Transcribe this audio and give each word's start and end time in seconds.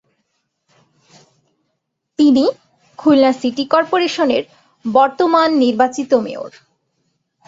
তিনি 2.19 2.45
খুলনা 2.99 3.31
সিটি 3.39 3.63
কর্পোরেশনের 3.73 4.43
বর্তমান 4.85 5.49
নির্বাচিত 5.63 6.11
মেয়র। 6.25 6.51